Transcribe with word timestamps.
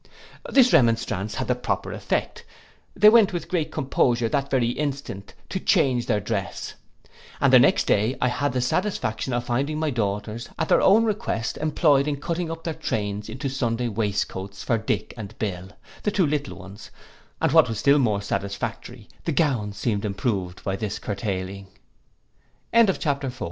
This 0.49 0.73
remonstrance 0.73 1.35
had 1.35 1.47
the 1.47 1.53
proper 1.53 1.91
effect; 1.91 2.43
they 2.95 3.09
went 3.09 3.33
with 3.33 3.47
great 3.47 3.71
composure, 3.71 4.27
that 4.29 4.49
very 4.49 4.69
instant, 4.69 5.35
to 5.49 5.59
change 5.59 6.07
their 6.07 6.19
dress; 6.19 6.73
and 7.39 7.53
the 7.53 7.59
next 7.59 7.83
day 7.85 8.17
I 8.19 8.27
had 8.27 8.53
the 8.53 8.61
satisfaction 8.61 9.31
of 9.31 9.43
finding 9.43 9.77
my 9.77 9.91
daughters, 9.91 10.49
at 10.57 10.69
their 10.69 10.81
own 10.81 11.03
request 11.05 11.57
employed 11.57 12.07
in 12.07 12.15
cutting 12.19 12.49
up 12.49 12.63
their 12.63 12.73
trains 12.73 13.29
into 13.29 13.47
Sunday 13.47 13.89
waistcoats 13.89 14.63
for 14.63 14.79
Dick 14.79 15.13
and 15.17 15.37
Bill, 15.37 15.69
the 16.01 16.09
two 16.09 16.25
little 16.25 16.57
ones, 16.57 16.89
and 17.39 17.51
what 17.51 17.69
was 17.69 17.77
still 17.77 17.99
more 17.99 18.23
satisfactory, 18.23 19.07
the 19.25 19.31
gowns 19.31 19.77
seemed 19.77 20.03
improved 20.03 20.63
by 20.63 20.75
this 20.77 20.97
curt 20.97 21.21